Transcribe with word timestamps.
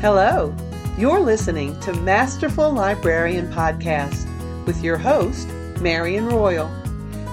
Hello, 0.00 0.54
you're 0.96 1.18
listening 1.18 1.78
to 1.80 1.92
Masterful 1.92 2.70
Librarian 2.70 3.52
Podcast 3.52 4.28
with 4.64 4.80
your 4.80 4.96
host, 4.96 5.48
Marion 5.80 6.28
Royal, 6.28 6.68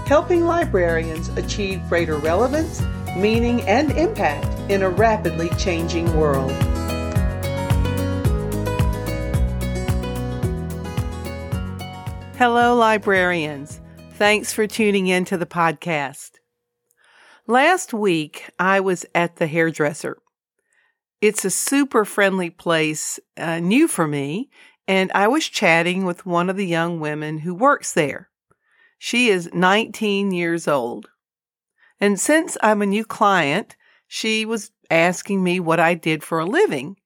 helping 0.07 0.45
librarians 0.45 1.29
achieve 1.37 1.79
greater 1.87 2.17
relevance, 2.17 2.81
meaning, 3.15 3.61
and 3.67 3.91
impact 3.91 4.47
in 4.71 4.81
a 4.81 4.89
rapidly 4.89 5.49
changing 5.59 6.11
world. 6.17 6.51
Hello, 12.39 12.75
librarians. 12.75 13.79
Thanks 14.13 14.51
for 14.51 14.65
tuning 14.65 15.05
in 15.05 15.23
to 15.25 15.37
the 15.37 15.45
podcast. 15.45 16.39
Last 17.45 17.93
week, 17.93 18.49
I 18.57 18.79
was 18.79 19.05
at 19.13 19.35
the 19.35 19.45
hairdresser. 19.45 20.17
It's 21.21 21.45
a 21.45 21.49
super 21.49 22.05
friendly 22.05 22.49
place, 22.49 23.19
uh, 23.37 23.59
new 23.59 23.87
for 23.87 24.07
me, 24.07 24.49
and 24.87 25.11
I 25.13 25.27
was 25.27 25.47
chatting 25.47 26.05
with 26.05 26.25
one 26.25 26.49
of 26.49 26.57
the 26.57 26.67
young 26.67 26.99
women 26.99 27.39
who 27.39 27.55
works 27.55 27.93
there. 27.93 28.29
She 28.97 29.29
is 29.29 29.53
19 29.53 30.31
years 30.31 30.67
old. 30.67 31.09
And 31.99 32.19
since 32.19 32.57
I'm 32.61 32.81
a 32.81 32.85
new 32.85 33.05
client, 33.05 33.75
she 34.07 34.45
was 34.45 34.71
asking 34.91 35.43
me 35.43 35.59
what 35.59 35.79
I 35.79 35.93
did 35.93 36.23
for 36.23 36.39
a 36.39 36.45
living. 36.45 36.97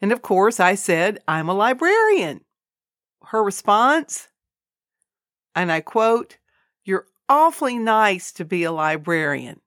And 0.00 0.12
of 0.12 0.22
course, 0.22 0.60
I 0.60 0.74
said, 0.74 1.18
I'm 1.26 1.48
a 1.48 1.54
librarian. 1.54 2.42
Her 3.26 3.42
response, 3.42 4.28
and 5.54 5.72
I 5.72 5.80
quote, 5.80 6.36
You're 6.84 7.06
awfully 7.28 7.78
nice 7.78 8.32
to 8.32 8.44
be 8.44 8.64
a 8.64 8.72
librarian. 8.72 9.60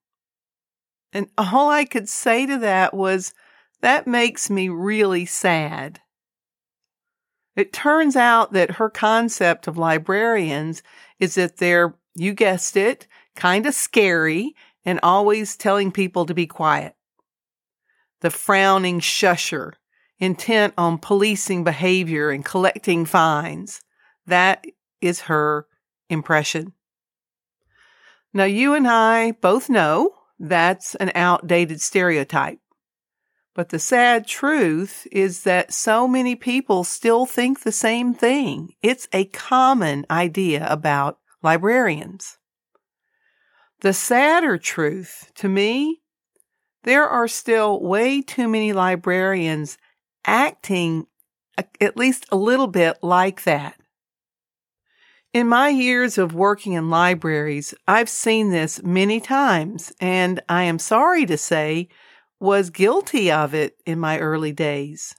And 1.12 1.28
all 1.38 1.70
I 1.70 1.86
could 1.86 2.08
say 2.08 2.46
to 2.46 2.60
that 2.60 2.94
was, 2.94 3.34
That 3.82 4.08
makes 4.08 4.50
me 4.50 4.70
really 4.70 5.26
sad. 5.26 6.02
It 7.56 7.74
turns 7.74 8.16
out 8.16 8.54
that 8.54 8.72
her 8.72 8.90
concept 8.90 9.68
of 9.68 9.78
librarians 9.78 10.84
is 11.20 11.36
that 11.36 11.58
they're, 11.58 11.96
you 12.16 12.34
guessed 12.34 12.78
it, 12.78 13.08
kind 13.36 13.66
of 13.66 13.74
scary 13.74 14.54
and 14.86 15.00
always 15.02 15.56
telling 15.56 15.92
people 15.92 16.26
to 16.26 16.34
be 16.34 16.48
quiet. 16.48 16.96
The 18.22 18.30
frowning 18.30 19.00
shusher, 19.00 19.74
intent 20.20 20.74
on 20.78 20.98
policing 20.98 21.64
behavior 21.64 22.30
and 22.30 22.44
collecting 22.46 23.06
fines. 23.06 23.82
That 24.26 24.66
is 25.02 25.22
her 25.22 25.68
impression. 26.10 26.74
Now, 28.34 28.46
you 28.46 28.74
and 28.74 28.88
I 28.88 29.32
both 29.32 29.70
know 29.70 30.14
that's 30.40 30.96
an 30.96 31.12
outdated 31.16 31.82
stereotype. 31.82 32.60
But 33.58 33.70
the 33.70 33.80
sad 33.80 34.28
truth 34.28 35.08
is 35.12 35.42
that 35.42 35.74
so 35.74 36.08
many 36.08 36.36
people 36.36 36.84
still 36.84 37.26
think 37.26 37.62
the 37.62 37.72
same 37.72 38.14
thing. 38.14 38.76
It's 38.84 39.08
a 39.12 39.26
common 39.26 40.06
idea 40.12 40.68
about 40.70 41.18
librarians. 41.42 42.38
The 43.82 43.94
sadder 43.94 44.60
truth 44.60 45.32
to 45.38 45.50
me, 45.50 46.04
there 46.84 47.10
are 47.10 47.28
still 47.28 47.82
way 47.82 48.22
too 48.22 48.48
many 48.48 48.74
librarians 48.74 49.80
acting 50.24 51.08
at 51.58 51.98
least 51.98 52.28
a 52.32 52.36
little 52.36 52.68
bit 52.68 53.00
like 53.02 53.44
that. 53.46 53.74
In 55.34 55.48
my 55.48 55.70
years 55.70 56.20
of 56.20 56.36
working 56.36 56.74
in 56.74 56.92
libraries, 56.92 57.74
I've 57.88 58.08
seen 58.08 58.52
this 58.52 58.84
many 58.84 59.20
times, 59.20 59.92
and 60.00 60.44
I 60.48 60.62
am 60.62 60.78
sorry 60.78 61.26
to 61.26 61.40
say, 61.40 61.90
was 62.40 62.70
guilty 62.70 63.32
of 63.32 63.54
it 63.54 63.78
in 63.86 64.00
my 64.00 64.20
early 64.20 64.52
days. 64.52 65.16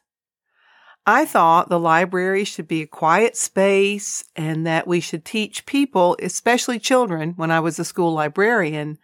I 1.06 1.24
thought 1.24 1.70
the 1.70 1.80
library 1.80 2.44
should 2.44 2.68
be 2.68 2.82
a 2.82 2.86
quiet 2.86 3.36
space 3.36 4.24
and 4.36 4.66
that 4.66 4.86
we 4.86 5.00
should 5.00 5.24
teach 5.24 5.64
people, 5.64 6.16
especially 6.20 6.78
children, 6.78 7.32
when 7.36 7.50
I 7.50 7.60
was 7.60 7.78
a 7.78 7.84
school 7.84 8.12
librarian, 8.12 8.98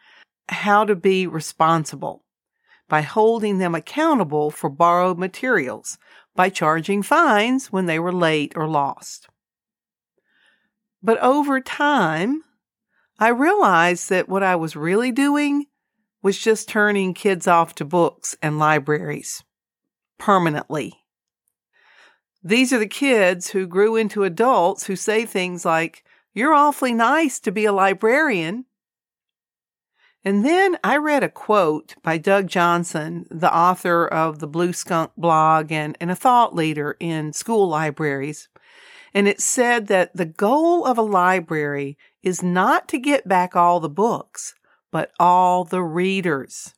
how 0.49 0.85
to 0.85 0.95
be 0.95 1.27
responsible 1.27 2.25
by 2.89 3.01
holding 3.01 3.57
them 3.57 3.75
accountable 3.75 4.51
for 4.51 4.69
borrowed 4.69 5.19
materials, 5.19 5.97
by 6.37 6.51
charging 6.51 7.03
fines 7.03 7.73
when 7.73 7.87
they 7.87 7.99
were 7.99 8.13
late 8.13 8.53
or 8.55 8.69
lost. 8.69 9.27
But 11.03 11.19
over 11.21 11.61
time, 11.61 12.43
I 13.19 13.29
realized 13.29 14.11
that 14.11 14.29
what 14.29 14.43
I 14.43 14.57
was 14.57 14.77
really 14.77 15.13
doing 15.13 15.67
was 16.25 16.39
just 16.39 16.71
turning 16.71 17.13
kids 17.13 17.47
off 17.47 17.75
to 17.75 17.85
books 17.85 18.35
and 18.41 18.59
libraries 18.59 19.45
permanently. 20.19 20.95
These 22.43 22.73
are 22.73 22.79
the 22.79 22.87
kids 22.87 23.51
who 23.51 23.67
grew 23.67 23.95
into 23.95 24.25
adults 24.25 24.87
who 24.87 24.97
say 24.97 25.27
things 25.27 25.67
like, 25.67 26.03
You're 26.33 26.55
awfully 26.55 26.95
nice 26.95 27.39
to 27.41 27.53
be 27.53 27.67
a 27.67 27.73
librarian. 27.73 28.65
And 30.25 30.47
then 30.47 30.79
I 30.83 30.97
read 30.97 31.23
a 31.23 31.29
quote 31.29 31.95
by 32.03 32.17
Doug 32.17 32.47
Johnson, 32.47 33.27
the 33.31 33.55
author 33.55 34.07
of 34.07 34.39
the 34.39 34.47
Blue 34.47 34.73
Skunk 34.73 35.11
blog 35.19 35.71
and, 35.71 35.95
and 36.01 36.11
a 36.11 36.17
thought 36.17 36.55
leader 36.55 36.97
in 36.99 37.35
school 37.35 37.69
libraries. 37.69 38.49
And 39.13 39.29
it 39.29 39.43
said 39.43 39.89
that 39.89 40.17
the 40.17 40.25
goal 40.25 40.87
of 40.87 40.97
a 40.97 41.03
library 41.03 41.99
is 42.23 42.43
not 42.43 42.89
to 42.89 42.99
get 42.99 43.29
back 43.29 43.55
all 43.55 43.79
the 43.79 43.91
books, 43.91 44.55
but 44.95 45.11
all 45.19 45.65
the 45.65 45.83
readers. 45.83 46.73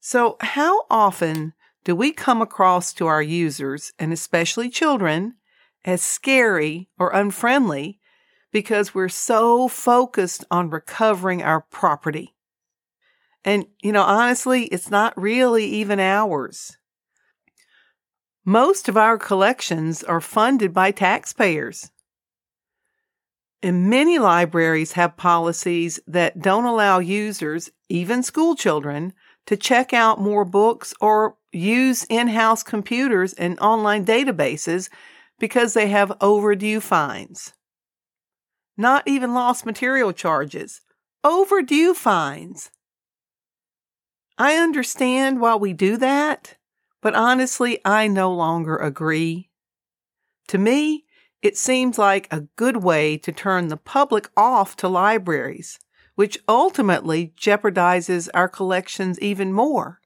So 0.00 0.38
how 0.40 0.86
often 0.88 1.52
do 1.84 1.94
we 1.94 2.10
come 2.10 2.40
across 2.40 2.94
to 2.94 3.06
our 3.06 3.20
users, 3.20 3.92
and 3.98 4.14
especially 4.14 4.70
children, 4.70 5.34
as 5.84 6.00
scary 6.00 6.88
or 6.98 7.10
unfriendly 7.10 8.00
because 8.50 8.94
we're 8.94 9.10
so 9.10 9.68
focused 9.68 10.46
on 10.50 10.70
recovering 10.70 11.42
our 11.42 11.60
property? 11.60 12.34
And, 13.44 13.66
you 13.82 13.92
know, 13.92 14.02
honestly, 14.02 14.64
it's 14.68 14.90
not 14.90 15.20
really 15.20 15.66
even 15.66 16.00
ours. 16.00 16.78
Most 18.42 18.88
of 18.88 18.96
our 18.96 19.18
collections 19.18 20.02
are 20.02 20.22
funded 20.22 20.72
by 20.72 20.92
taxpayers. 20.92 21.90
And 23.66 23.90
many 23.90 24.20
libraries 24.20 24.92
have 24.92 25.16
policies 25.16 25.98
that 26.06 26.40
don't 26.40 26.66
allow 26.66 27.00
users, 27.00 27.68
even 27.88 28.22
school 28.22 28.54
children, 28.54 29.12
to 29.46 29.56
check 29.56 29.92
out 29.92 30.20
more 30.20 30.44
books 30.44 30.94
or 31.00 31.36
use 31.50 32.04
in-house 32.04 32.62
computers 32.62 33.32
and 33.32 33.58
online 33.58 34.06
databases 34.06 34.88
because 35.40 35.74
they 35.74 35.88
have 35.88 36.16
overdue 36.20 36.80
fines. 36.80 37.54
Not 38.76 39.02
even 39.04 39.34
lost 39.34 39.66
material 39.66 40.12
charges. 40.12 40.80
Overdue 41.24 41.92
fines. 41.92 42.70
I 44.38 44.58
understand 44.58 45.40
why 45.40 45.56
we 45.56 45.72
do 45.72 45.96
that. 45.96 46.56
But 47.02 47.16
honestly, 47.16 47.80
I 47.84 48.06
no 48.06 48.32
longer 48.32 48.76
agree. 48.76 49.50
To 50.46 50.58
me, 50.58 51.05
it 51.46 51.56
seems 51.56 51.96
like 51.96 52.26
a 52.32 52.40
good 52.56 52.78
way 52.82 53.16
to 53.16 53.30
turn 53.30 53.68
the 53.68 53.76
public 53.76 54.28
off 54.36 54.74
to 54.74 54.88
libraries, 54.88 55.78
which 56.16 56.38
ultimately 56.48 57.32
jeopardizes 57.40 58.28
our 58.34 58.48
collections 58.48 59.16
even 59.20 59.52
more. 59.52 60.00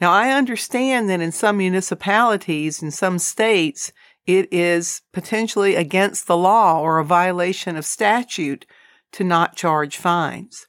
Now, 0.00 0.12
I 0.12 0.30
understand 0.30 1.10
that 1.10 1.20
in 1.20 1.32
some 1.32 1.56
municipalities, 1.56 2.80
in 2.80 2.92
some 2.92 3.18
states, 3.18 3.90
it 4.24 4.46
is 4.52 5.02
potentially 5.12 5.74
against 5.74 6.28
the 6.28 6.36
law 6.36 6.80
or 6.80 6.98
a 6.98 7.04
violation 7.04 7.74
of 7.76 7.84
statute 7.84 8.66
to 9.12 9.24
not 9.24 9.56
charge 9.56 9.96
fines. 9.96 10.68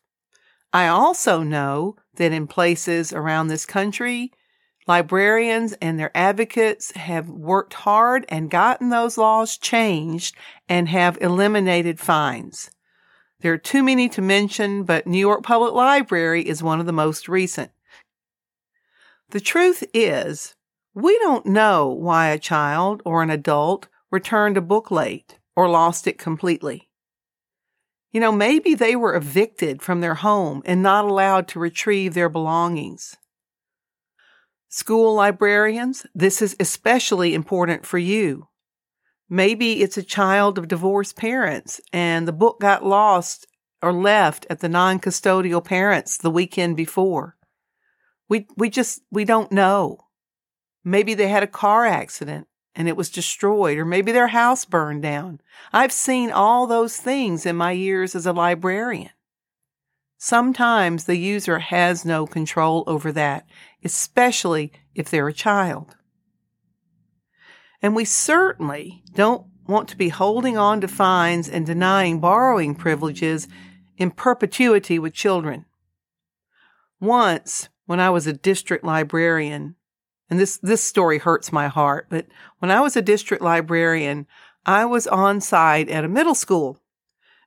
I 0.73 0.87
also 0.87 1.43
know 1.43 1.97
that 2.15 2.31
in 2.31 2.47
places 2.47 3.13
around 3.13 3.47
this 3.47 3.67
country, 3.67 4.31
Librarians 4.87 5.73
and 5.81 5.99
their 5.99 6.15
advocates 6.15 6.91
have 6.91 7.27
worked 7.27 7.73
hard 7.73 8.25
and 8.29 8.51
gotten 8.51 8.89
those 8.89 9.17
laws 9.17 9.57
changed 9.57 10.35
and 10.69 10.87
have 10.89 11.17
eliminated 11.21 11.99
fines. 11.99 12.69
There 13.39 13.53
are 13.53 13.57
too 13.57 13.83
many 13.83 14.09
to 14.09 14.21
mention, 14.21 14.83
but 14.83 15.07
New 15.07 15.19
York 15.19 15.43
Public 15.43 15.73
Library 15.73 16.47
is 16.47 16.61
one 16.61 16.79
of 16.79 16.85
the 16.85 16.93
most 16.93 17.27
recent. 17.27 17.71
The 19.31 19.39
truth 19.39 19.83
is, 19.93 20.55
we 20.93 21.17
don't 21.19 21.47
know 21.47 21.87
why 21.87 22.27
a 22.27 22.39
child 22.39 23.01
or 23.05 23.23
an 23.23 23.29
adult 23.29 23.87
returned 24.11 24.55
a 24.55 24.61
book 24.61 24.91
late 24.91 25.39
or 25.55 25.67
lost 25.67 26.07
it 26.07 26.17
completely. 26.17 26.89
You 28.11 28.21
know, 28.21 28.31
maybe 28.31 28.75
they 28.75 28.95
were 28.95 29.15
evicted 29.15 29.81
from 29.81 29.99
their 29.99 30.13
home 30.13 30.61
and 30.63 30.81
not 30.81 31.05
allowed 31.05 31.47
to 31.49 31.59
retrieve 31.59 32.13
their 32.13 32.29
belongings. 32.29 33.17
School 34.75 35.15
librarians, 35.15 36.05
this 36.13 36.41
is 36.41 36.53
especially 36.59 37.33
important 37.33 37.85
for 37.85 37.97
you. 37.97 38.49
Maybe 39.29 39.81
it's 39.81 39.97
a 39.97 40.03
child 40.03 40.57
of 40.57 40.67
divorced 40.67 41.15
parents 41.15 41.79
and 41.93 42.27
the 42.27 42.33
book 42.33 42.59
got 42.59 42.85
lost 42.85 43.47
or 43.81 43.93
left 43.93 44.45
at 44.49 44.59
the 44.59 44.67
non-custodial 44.67 45.63
parents 45.63 46.17
the 46.17 46.29
weekend 46.29 46.75
before. 46.75 47.37
We, 48.27 48.47
we 48.57 48.69
just, 48.69 49.01
we 49.09 49.23
don't 49.23 49.49
know. 49.49 50.07
Maybe 50.83 51.13
they 51.13 51.29
had 51.29 51.43
a 51.43 51.47
car 51.47 51.85
accident 51.85 52.45
and 52.75 52.89
it 52.89 52.97
was 52.97 53.09
destroyed, 53.09 53.77
or 53.77 53.85
maybe 53.85 54.11
their 54.11 54.27
house 54.27 54.65
burned 54.65 55.03
down. 55.03 55.39
I've 55.71 55.93
seen 55.93 56.31
all 56.31 56.67
those 56.67 56.97
things 56.97 57.45
in 57.45 57.55
my 57.55 57.71
years 57.71 58.13
as 58.13 58.25
a 58.25 58.33
librarian. 58.33 59.11
Sometimes 60.25 61.03
the 61.03 61.17
user 61.17 61.59
has 61.59 62.03
no 62.03 62.25
control 62.25 62.83
over 62.87 63.11
that, 63.11 63.45
especially 63.83 64.71
if 64.95 65.07
they're 65.07 65.27
a 65.27 65.31
child. 65.31 65.97
And 67.79 67.95
we 67.95 68.05
certainly 68.05 69.03
don't 69.13 69.45
want 69.67 69.87
to 69.89 69.95
be 69.95 70.09
holding 70.09 70.57
on 70.57 70.81
to 70.81 70.87
fines 70.87 71.47
and 71.47 71.63
denying 71.63 72.19
borrowing 72.19 72.73
privileges 72.73 73.47
in 73.97 74.09
perpetuity 74.09 74.97
with 74.97 75.13
children. 75.13 75.65
Once, 76.99 77.69
when 77.85 77.99
I 77.99 78.09
was 78.09 78.25
a 78.25 78.33
district 78.33 78.83
librarian, 78.83 79.75
and 80.27 80.39
this, 80.39 80.57
this 80.57 80.83
story 80.83 81.19
hurts 81.19 81.51
my 81.51 81.67
heart, 81.67 82.07
but 82.09 82.25
when 82.57 82.71
I 82.71 82.81
was 82.81 82.95
a 82.95 83.01
district 83.03 83.43
librarian, 83.43 84.25
I 84.65 84.85
was 84.85 85.05
on 85.05 85.39
site 85.39 85.87
at 85.87 86.03
a 86.03 86.09
middle 86.09 86.33
school 86.33 86.81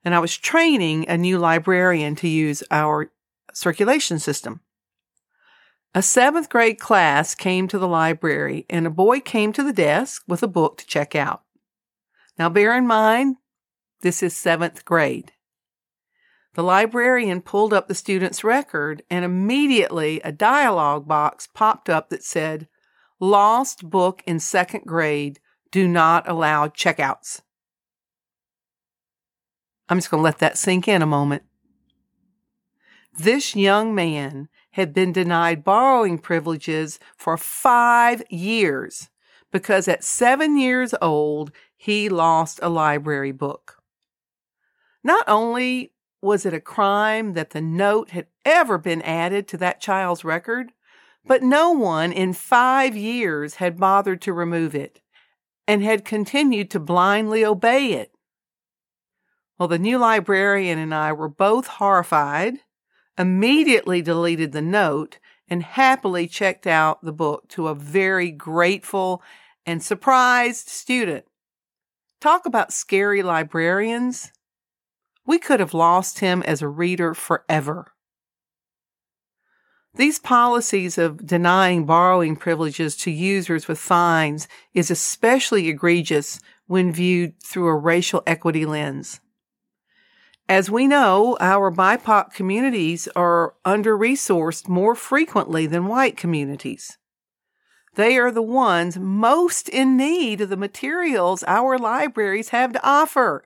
and 0.05 0.15
I 0.15 0.19
was 0.21 0.37
training 0.37 1.09
a 1.09 1.17
new 1.17 1.39
librarian 1.39 2.15
to 2.17 2.29
use 2.29 2.63
our 2.71 3.11
circulation 3.53 4.19
system. 4.19 4.61
A 5.95 6.03
seventh 6.03 6.49
grade 6.49 6.79
class 6.79 7.35
came 7.35 7.67
to 7.69 7.79
the 7.79 7.89
library 7.89 8.67
and 8.69 8.87
a 8.87 8.91
boy 8.91 9.21
came 9.21 9.53
to 9.55 9.63
the 9.63 9.73
desk 9.73 10.23
with 10.29 10.43
a 10.43 10.49
book 10.49 10.79
to 10.79 10.87
check 10.87 11.15
out. 11.15 11.43
Now 12.39 12.49
bear 12.49 12.77
in 12.77 12.87
mind, 12.87 13.37
this 14.03 14.23
is 14.23 14.37
seventh 14.37 14.85
grade. 14.85 15.33
The 16.55 16.63
librarian 16.63 17.41
pulled 17.41 17.73
up 17.73 17.89
the 17.89 17.95
student's 17.95 18.45
record 18.45 19.03
and 19.11 19.25
immediately 19.25 20.21
a 20.21 20.33
dialog 20.33 21.07
box 21.07 21.47
popped 21.47 21.89
up 21.89 22.11
that 22.11 22.23
said, 22.23 22.69
Lost 23.21 23.89
book 23.89 24.23
in 24.27 24.39
second 24.39 24.85
grade, 24.85 25.41
do 25.71 25.89
not 25.89 26.29
allow 26.29 26.69
checkouts. 26.69 27.43
I'm 29.89 29.99
just 29.99 30.11
going 30.11 30.21
to 30.21 30.25
let 30.25 30.39
that 30.39 30.59
sink 30.59 30.87
in 30.87 31.03
a 31.03 31.07
moment. 31.07 31.43
This 33.19 33.57
young 33.57 33.95
man 33.95 34.49
had 34.73 34.93
been 34.93 35.13
denied 35.13 35.65
borrowing 35.65 36.19
privileges 36.19 36.99
for 37.17 37.37
five 37.37 38.23
years 38.31 39.09
because 39.51 39.89
at 39.89 40.05
seven 40.05 40.59
years 40.59 40.95
old, 41.01 41.51
he 41.77 42.09
lost 42.09 42.61
a 42.63 42.69
library 42.69 43.33
book. 43.33 43.83
Not 45.03 45.25
only 45.27 45.93
was 46.21 46.45
it 46.45 46.53
a 46.53 46.61
crime 46.61 47.35
that 47.35 47.51
the 47.51 47.61
note 47.61 48.11
had 48.11 48.27
ever 48.45 48.77
been 48.79 49.03
added 49.03 49.47
to 49.49 49.57
that 49.59 49.81
child's 49.81 50.25
record? 50.25 50.73
But 51.25 51.43
no 51.43 51.71
one 51.71 52.13
in 52.13 52.33
five 52.33 52.97
years 52.97 53.57
had 53.57 53.79
bothered 53.79 54.23
to 54.23 54.33
remove 54.33 54.75
it 54.75 55.01
and 55.67 55.83
had 55.83 56.05
continued 56.05 56.71
to 56.71 56.81
blindly 56.81 57.45
obey 57.45 57.93
it. 57.93 58.13
Well, 59.59 59.69
the 59.69 59.79
new 59.79 59.99
librarian 59.99 60.79
and 60.79 60.95
I 60.95 61.13
were 61.13 61.29
both 61.29 61.67
horrified, 61.67 62.59
immediately 63.19 64.01
deleted 64.01 64.53
the 64.53 64.63
note, 64.63 65.19
and 65.49 65.63
happily 65.63 66.29
checked 66.29 66.67
out 66.67 67.05
the 67.05 67.13
book 67.13 67.49
to 67.49 67.67
a 67.69 67.75
very 67.75 68.31
grateful 68.31 69.23
and 69.67 69.83
surprised 69.83 70.69
student. 70.69 71.25
Talk 72.21 72.47
about 72.47 72.73
scary 72.73 73.23
librarians. 73.23 74.31
We 75.27 75.39
could 75.39 75.61
have 75.61 75.75
lost 75.75 76.21
him 76.21 76.43
as 76.43 76.63
a 76.63 76.69
reader 76.69 77.13
forever. 77.15 77.93
These 79.95 80.21
policies 80.21 80.99
of 80.99 81.27
denying 81.27 81.85
borrowing 81.85 82.37
privileges 82.37 82.97
to 82.99 83.11
users 83.11 83.67
with 83.67 83.81
fines 83.81 84.47
is 84.73 84.91
especially 84.91 85.69
egregious 85.69 86.39
when 86.67 86.93
viewed 86.93 87.43
through 87.43 87.67
a 87.67 87.77
racial 87.77 88.23
equity 88.27 88.65
lens. 88.65 89.21
As 90.49 90.71
we 90.71 90.87
know, 90.87 91.37
our 91.41 91.71
BIPOC 91.71 92.33
communities 92.33 93.09
are 93.15 93.55
under 93.65 93.97
resourced 93.97 94.69
more 94.69 94.95
frequently 94.95 95.67
than 95.67 95.87
white 95.87 96.17
communities. 96.17 96.97
They 97.97 98.17
are 98.17 98.31
the 98.31 98.43
ones 98.43 98.99
most 98.99 99.69
in 99.69 99.97
need 99.97 100.41
of 100.41 100.49
the 100.49 100.57
materials 100.57 101.45
our 101.47 101.77
libraries 101.77 102.51
have 102.51 102.73
to 102.73 102.87
offer 102.87 103.45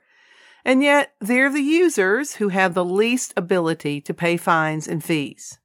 and 0.64 0.82
yet, 0.82 1.14
they're 1.20 1.50
the 1.50 1.60
users 1.60 2.36
who 2.36 2.48
have 2.48 2.74
the 2.74 2.84
least 2.84 3.32
ability 3.36 4.00
to 4.02 4.14
pay 4.14 4.36
fines 4.36 4.86
and 4.86 5.02
fees. 5.02 5.58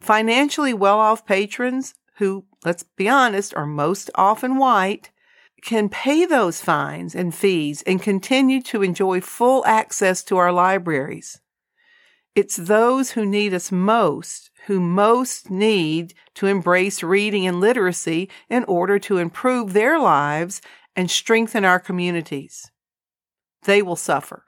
Financially 0.00 0.74
well 0.74 0.98
off 0.98 1.26
patrons, 1.26 1.94
who, 2.16 2.44
let's 2.64 2.82
be 2.82 3.08
honest, 3.08 3.54
are 3.54 3.66
most 3.66 4.10
often 4.14 4.56
white, 4.56 5.10
can 5.62 5.88
pay 5.88 6.24
those 6.24 6.60
fines 6.60 7.14
and 7.14 7.34
fees 7.34 7.82
and 7.82 8.02
continue 8.02 8.62
to 8.62 8.82
enjoy 8.82 9.20
full 9.20 9.64
access 9.66 10.22
to 10.24 10.36
our 10.36 10.52
libraries. 10.52 11.40
It's 12.34 12.56
those 12.56 13.12
who 13.12 13.26
need 13.26 13.54
us 13.54 13.72
most 13.72 14.50
who 14.66 14.78
most 14.78 15.50
need 15.50 16.14
to 16.34 16.46
embrace 16.46 17.02
reading 17.02 17.46
and 17.46 17.60
literacy 17.60 18.28
in 18.48 18.62
order 18.64 18.98
to 18.98 19.16
improve 19.16 19.72
their 19.72 19.98
lives 19.98 20.60
and 20.94 21.10
strengthen 21.10 21.64
our 21.64 21.80
communities 21.80 22.70
they 23.64 23.82
will 23.82 23.96
suffer. 23.96 24.44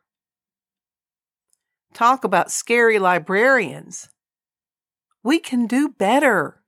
Talk 1.93 2.25
about 2.25 2.51
scary 2.51 2.99
librarians. 2.99 4.09
We 5.23 5.39
can 5.39 5.67
do 5.67 5.91
better. 5.91 6.62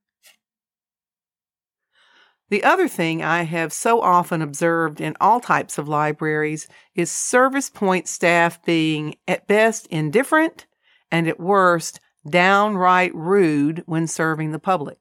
The 2.51 2.63
other 2.63 2.89
thing 2.89 3.23
I 3.23 3.43
have 3.43 3.73
so 3.73 4.01
often 4.01 4.43
observed 4.43 5.01
in 5.01 5.17
all 5.21 5.41
types 5.41 5.79
of 5.79 5.89
libraries 5.89 6.69
is 6.95 7.11
service 7.11 7.71
point 7.71 8.07
staff 8.07 8.63
being 8.65 9.17
at 9.27 9.49
best 9.49 9.87
indifferent 9.87 10.67
and 11.11 11.27
at 11.27 11.41
worst 11.41 12.01
downright 12.29 13.15
rude 13.15 13.83
when 13.87 14.07
serving 14.07 14.53
the 14.53 14.59
public. 14.59 14.99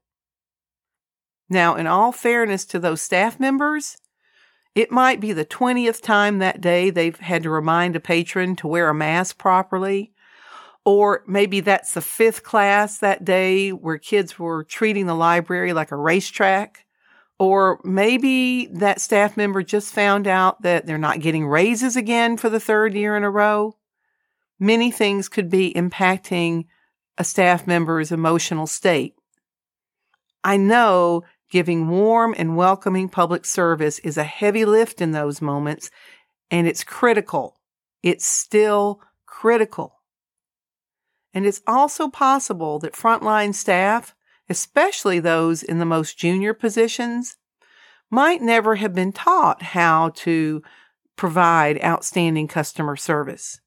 Now, 1.49 1.75
in 1.75 1.85
all 1.85 2.11
fairness 2.11 2.65
to 2.65 2.79
those 2.79 3.01
staff 3.01 3.39
members, 3.39 3.97
it 4.75 4.91
might 4.91 5.19
be 5.19 5.33
the 5.33 5.45
20th 5.45 6.01
time 6.01 6.39
that 6.39 6.61
day 6.61 6.89
they've 6.89 7.19
had 7.19 7.43
to 7.43 7.49
remind 7.49 7.95
a 7.95 7.99
patron 7.99 8.55
to 8.57 8.67
wear 8.67 8.89
a 8.89 8.93
mask 8.93 9.37
properly. 9.37 10.13
Or 10.85 11.23
maybe 11.27 11.59
that's 11.59 11.93
the 11.93 12.01
fifth 12.01 12.43
class 12.43 12.97
that 12.97 13.23
day 13.23 13.69
where 13.69 13.97
kids 13.97 14.39
were 14.39 14.63
treating 14.63 15.05
the 15.05 15.13
library 15.13 15.73
like 15.73 15.91
a 15.91 15.95
racetrack. 15.95 16.85
Or 17.39 17.79
maybe 17.83 18.67
that 18.67 19.01
staff 19.01 19.35
member 19.35 19.63
just 19.63 19.93
found 19.93 20.27
out 20.27 20.61
that 20.61 20.85
they're 20.85 20.97
not 20.97 21.19
getting 21.19 21.47
raises 21.47 21.95
again 21.95 22.37
for 22.37 22.49
the 22.49 22.59
third 22.59 22.93
year 22.93 23.17
in 23.17 23.23
a 23.23 23.29
row. 23.29 23.75
Many 24.59 24.91
things 24.91 25.27
could 25.27 25.49
be 25.49 25.73
impacting 25.73 26.65
a 27.17 27.23
staff 27.23 27.67
member's 27.67 28.11
emotional 28.11 28.67
state. 28.67 29.15
I 30.43 30.57
know 30.57 31.23
Giving 31.53 31.87
warm 31.87 32.33
and 32.35 32.57
welcoming 32.57 33.09
public 33.09 33.45
service 33.45 33.99
is 33.99 34.17
a 34.17 34.23
heavy 34.23 34.65
lift 34.65 35.01
in 35.01 35.11
those 35.11 35.39
moments, 35.39 35.91
and 36.49 36.65
it's 36.65 36.83
critical. 36.83 37.59
It's 38.01 38.25
still 38.25 38.99
critical. 39.27 39.99
And 41.31 41.45
it's 41.45 41.61
also 41.67 42.07
possible 42.07 42.79
that 42.79 42.93
frontline 42.93 43.53
staff, 43.53 44.15
especially 44.49 45.19
those 45.19 45.63
in 45.63 45.79
the 45.79 45.85
most 45.85 46.17
junior 46.17 46.53
positions, 46.53 47.37
might 48.09 48.41
never 48.41 48.75
have 48.75 48.93
been 48.93 49.11
taught 49.11 49.61
how 49.61 50.09
to 50.09 50.61
provide 51.15 51.83
outstanding 51.83 52.47
customer 52.47 52.95
service. 52.95 53.59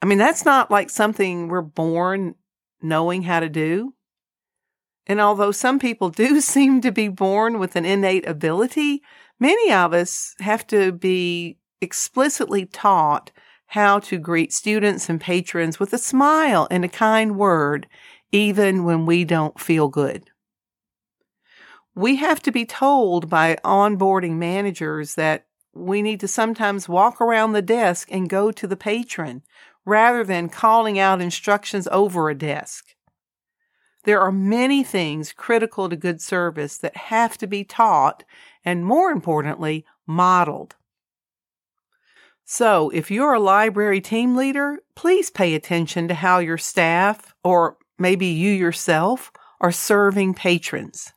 I 0.00 0.06
mean, 0.06 0.18
that's 0.18 0.44
not 0.44 0.70
like 0.70 0.90
something 0.90 1.48
we're 1.48 1.62
born 1.62 2.34
knowing 2.80 3.22
how 3.22 3.40
to 3.40 3.48
do. 3.48 3.94
And 5.06 5.20
although 5.20 5.52
some 5.52 5.78
people 5.78 6.10
do 6.10 6.40
seem 6.42 6.80
to 6.82 6.92
be 6.92 7.08
born 7.08 7.58
with 7.58 7.76
an 7.76 7.84
innate 7.84 8.26
ability, 8.26 9.02
many 9.40 9.72
of 9.72 9.92
us 9.92 10.34
have 10.40 10.66
to 10.68 10.92
be 10.92 11.58
explicitly 11.80 12.66
taught 12.66 13.30
how 13.72 13.98
to 13.98 14.18
greet 14.18 14.52
students 14.52 15.08
and 15.08 15.20
patrons 15.20 15.78
with 15.78 15.92
a 15.92 15.98
smile 15.98 16.66
and 16.70 16.84
a 16.84 16.88
kind 16.88 17.36
word, 17.36 17.86
even 18.32 18.84
when 18.84 19.06
we 19.06 19.24
don't 19.24 19.58
feel 19.58 19.88
good. 19.88 20.30
We 21.94 22.16
have 22.16 22.40
to 22.42 22.52
be 22.52 22.64
told 22.64 23.28
by 23.28 23.58
onboarding 23.64 24.36
managers 24.36 25.14
that 25.16 25.46
we 25.74 26.02
need 26.02 26.20
to 26.20 26.28
sometimes 26.28 26.88
walk 26.88 27.20
around 27.20 27.52
the 27.52 27.62
desk 27.62 28.08
and 28.10 28.28
go 28.28 28.50
to 28.52 28.66
the 28.66 28.76
patron 28.76 29.42
rather 29.84 30.22
than 30.24 30.48
calling 30.48 30.98
out 30.98 31.20
instructions 31.20 31.88
over 31.90 32.28
a 32.28 32.34
desk. 32.34 32.84
There 34.04 34.20
are 34.20 34.32
many 34.32 34.84
things 34.84 35.32
critical 35.32 35.88
to 35.88 35.96
good 35.96 36.20
service 36.20 36.78
that 36.78 36.96
have 36.96 37.36
to 37.38 37.46
be 37.46 37.64
taught 37.64 38.24
and, 38.64 38.84
more 38.84 39.10
importantly, 39.10 39.84
modeled. 40.06 40.76
So, 42.44 42.90
if 42.90 43.10
you're 43.10 43.34
a 43.34 43.40
library 43.40 44.00
team 44.00 44.34
leader, 44.34 44.78
please 44.94 45.30
pay 45.30 45.54
attention 45.54 46.08
to 46.08 46.14
how 46.14 46.38
your 46.38 46.56
staff, 46.56 47.34
or 47.44 47.76
maybe 47.98 48.26
you 48.26 48.50
yourself, 48.50 49.32
are 49.60 49.72
serving 49.72 50.34
patrons. 50.34 51.12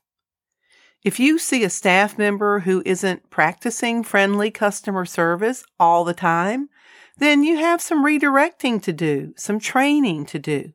If 1.03 1.19
you 1.19 1.39
see 1.39 1.63
a 1.63 1.69
staff 1.69 2.17
member 2.17 2.59
who 2.59 2.83
isn't 2.85 3.29
practicing 3.29 4.03
friendly 4.03 4.51
customer 4.51 5.05
service 5.05 5.63
all 5.79 6.03
the 6.03 6.13
time, 6.13 6.69
then 7.17 7.43
you 7.43 7.57
have 7.57 7.81
some 7.81 8.05
redirecting 8.05 8.81
to 8.83 8.93
do, 8.93 9.33
some 9.35 9.59
training 9.59 10.25
to 10.27 10.39
do. 10.39 10.73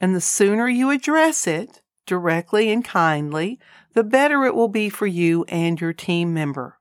And 0.00 0.14
the 0.14 0.20
sooner 0.20 0.68
you 0.68 0.90
address 0.90 1.46
it 1.46 1.82
directly 2.06 2.70
and 2.70 2.84
kindly, 2.84 3.58
the 3.92 4.04
better 4.04 4.44
it 4.44 4.54
will 4.54 4.68
be 4.68 4.88
for 4.88 5.06
you 5.06 5.44
and 5.48 5.80
your 5.80 5.92
team 5.92 6.32
member. 6.32 6.78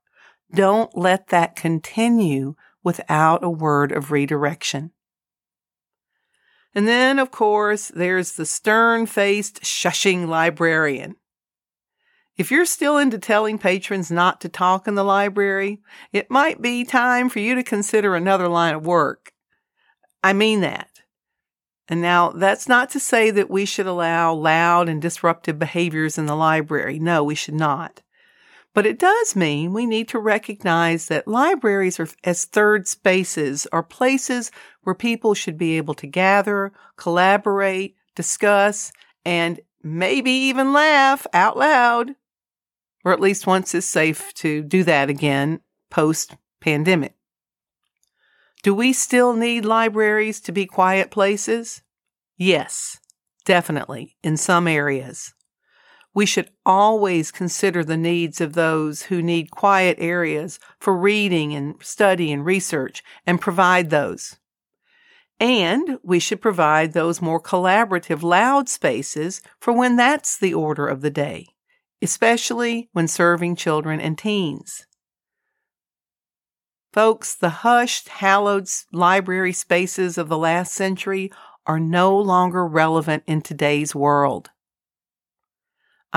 Don't 0.53 0.95
let 0.97 1.27
that 1.27 1.55
continue 1.55 2.55
without 2.83 3.43
a 3.43 3.49
word 3.49 3.91
of 3.91 4.11
redirection. 4.11 4.91
And 6.77 6.87
then, 6.87 7.17
of 7.17 7.31
course, 7.31 7.87
there's 7.87 8.33
the 8.33 8.45
stern 8.45 9.07
faced, 9.07 9.63
shushing 9.63 10.27
librarian. 10.27 11.15
If 12.37 12.51
you're 12.51 12.67
still 12.67 12.99
into 12.99 13.17
telling 13.17 13.57
patrons 13.57 14.11
not 14.11 14.39
to 14.41 14.47
talk 14.47 14.87
in 14.87 14.93
the 14.93 15.03
library, 15.03 15.79
it 16.13 16.29
might 16.29 16.61
be 16.61 16.85
time 16.85 17.29
for 17.29 17.39
you 17.39 17.55
to 17.55 17.63
consider 17.63 18.15
another 18.15 18.47
line 18.47 18.75
of 18.75 18.85
work. 18.85 19.31
I 20.23 20.33
mean 20.33 20.61
that. 20.61 21.01
And 21.87 21.99
now 21.99 22.29
that's 22.29 22.69
not 22.69 22.91
to 22.91 22.99
say 22.99 23.31
that 23.31 23.49
we 23.49 23.65
should 23.65 23.87
allow 23.87 24.35
loud 24.35 24.87
and 24.87 25.01
disruptive 25.01 25.57
behaviors 25.57 26.19
in 26.19 26.27
the 26.27 26.35
library. 26.35 26.99
No, 26.99 27.23
we 27.23 27.33
should 27.33 27.55
not. 27.55 28.03
But 28.77 28.85
it 28.85 28.99
does 28.99 29.35
mean 29.35 29.73
we 29.73 29.87
need 29.87 30.07
to 30.09 30.19
recognize 30.19 31.07
that 31.07 31.27
libraries 31.27 31.99
are, 31.99 32.09
as 32.23 32.45
third 32.45 32.87
spaces 32.87 33.65
are 33.71 33.81
places 33.81 34.51
where 34.83 34.93
people 34.93 35.33
should 35.33 35.57
be 35.57 35.77
able 35.77 35.95
to 35.95 36.05
gather, 36.05 36.71
collaborate, 36.95 37.95
discuss, 38.13 38.91
and 39.25 39.59
maybe 39.81 40.29
even 40.29 40.73
laugh 40.73 41.25
out 41.33 41.57
loud. 41.57 42.11
Or 43.03 43.13
at 43.13 43.19
least 43.19 43.47
once 43.47 43.73
it's 43.73 43.87
safe 43.87 44.31
to 44.35 44.61
do 44.61 44.83
that 44.83 45.09
again 45.09 45.61
post 45.89 46.35
pandemic. 46.59 47.15
Do 48.61 48.75
we 48.75 48.93
still 48.93 49.33
need 49.33 49.65
libraries 49.65 50.39
to 50.41 50.51
be 50.51 50.67
quiet 50.67 51.09
places? 51.09 51.81
Yes, 52.35 52.99
definitely, 53.43 54.17
in 54.21 54.37
some 54.37 54.67
areas. 54.67 55.33
We 56.17 56.25
should 56.25 56.49
always 56.65 57.31
consider 57.31 57.83
the 57.83 57.95
needs 57.95 58.41
of 58.41 58.53
those 58.53 59.03
who 59.03 59.21
need 59.21 59.51
quiet 59.51 59.97
areas 59.99 60.57
for 60.79 60.97
reading 60.97 61.53
and 61.53 61.75
study 61.83 62.31
and 62.31 62.43
research 62.43 63.03
and 63.27 63.39
provide 63.39 63.91
those. 63.91 64.37
And 65.39 65.99
we 66.01 66.17
should 66.17 66.41
provide 66.41 66.93
those 66.93 67.21
more 67.21 67.39
collaborative, 67.39 68.23
loud 68.23 68.67
spaces 68.67 69.43
for 69.59 69.71
when 69.73 69.95
that's 69.95 70.35
the 70.35 70.55
order 70.55 70.87
of 70.87 71.01
the 71.01 71.11
day, 71.11 71.49
especially 72.01 72.89
when 72.93 73.07
serving 73.07 73.55
children 73.55 74.01
and 74.01 74.17
teens. 74.17 74.87
Folks, 76.93 77.35
the 77.35 77.61
hushed, 77.61 78.09
hallowed 78.09 78.67
library 78.91 79.53
spaces 79.53 80.17
of 80.17 80.29
the 80.29 80.37
last 80.39 80.73
century 80.73 81.31
are 81.67 81.79
no 81.79 82.17
longer 82.17 82.65
relevant 82.65 83.21
in 83.27 83.43
today's 83.43 83.93
world. 83.93 84.49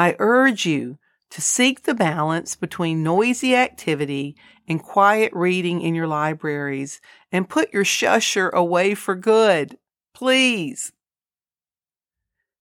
I 0.01 0.17
urge 0.19 0.65
you 0.65 0.99
to 1.31 1.41
seek 1.41 1.83
the 1.83 1.95
balance 1.95 2.57
between 2.57 3.03
noisy 3.03 3.55
activity 3.55 4.37
and 4.67 4.83
quiet 4.83 5.33
reading 5.35 5.83
in 5.83 5.95
your 5.95 6.07
libraries 6.07 7.01
and 7.31 7.49
put 7.49 7.73
your 7.73 7.85
shusher 7.85 8.51
away 8.53 8.95
for 8.95 9.15
good. 9.15 9.79
Please. 10.15 10.93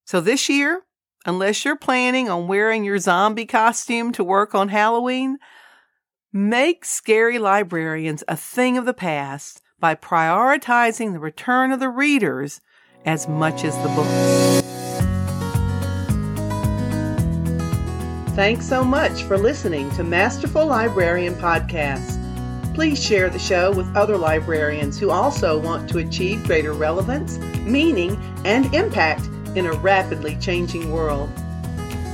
So 0.06 0.22
this 0.22 0.50
year, 0.50 0.82
unless 1.26 1.64
you're 1.64 1.76
planning 1.76 2.30
on 2.30 2.48
wearing 2.48 2.84
your 2.84 3.00
zombie 3.00 3.46
costume 3.46 4.12
to 4.14 4.24
work 4.24 4.54
on 4.54 4.70
Halloween, 4.70 5.38
Make 6.32 6.86
scary 6.86 7.40
librarians 7.40 8.24
a 8.28 8.36
thing 8.36 8.78
of 8.78 8.86
the 8.86 8.94
past 8.94 9.64
by 9.80 9.96
prioritizing 9.96 11.12
the 11.12 11.20
return 11.20 11.72
of 11.72 11.80
the 11.80 11.90
readers 11.90 12.62
as 13.04 13.28
much 13.28 13.64
as 13.64 13.76
the 13.78 13.90
books. 13.90 14.59
Thanks 18.40 18.70
so 18.70 18.86
much 18.86 19.24
for 19.24 19.38
listening 19.38 19.92
to 19.92 20.04
Masterful 20.06 20.66
Librarian 20.66 21.36
Podcast. 21.36 22.16
Please 22.74 22.98
share 23.04 23.30
the 23.30 23.38
show 23.38 23.70
with 23.70 23.94
other 23.98 24.18
librarians 24.18 24.98
who 24.98 25.12
also 25.12 25.60
want 25.60 25.90
to 25.90 25.98
achieve 25.98 26.46
greater 26.46 26.72
relevance, 26.72 27.38
meaning, 27.66 28.18
and 28.46 28.74
impact 28.74 29.26
in 29.58 29.66
a 29.66 29.74
rapidly 29.74 30.38
changing 30.38 30.90
world. 30.90 31.30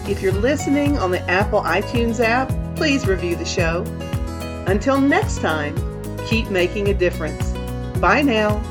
If 0.10 0.24
you're 0.24 0.32
listening 0.32 0.98
on 0.98 1.12
the 1.12 1.22
Apple 1.29 1.62
iTunes 1.62 2.20
app, 2.20 2.51
please 2.75 3.05
review 3.05 3.36
the 3.36 3.46
show. 3.46 3.84
Until 4.65 5.00
next 5.00 5.41
time, 5.41 5.75
keep 6.25 6.50
making 6.50 6.88
a 6.88 6.96
difference. 6.96 7.51
Bye 8.00 8.24
now. 8.24 8.63